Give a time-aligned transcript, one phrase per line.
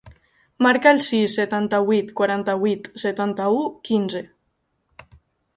[0.67, 4.27] Marca el sis, setanta-vuit, quaranta-vuit, setanta-u, quinze.